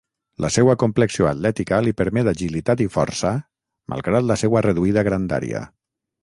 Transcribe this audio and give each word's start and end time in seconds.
La 0.43 0.49
seua 0.53 0.75
complexió 0.83 1.27
atlètica 1.31 1.81
li 1.87 1.93
permet 1.99 2.29
agilitat 2.31 2.81
i 2.87 2.87
força 2.97 3.35
malgrat 3.95 4.27
la 4.31 4.39
seua 4.45 4.65
reduïda 4.69 5.05
grandària. 5.11 5.63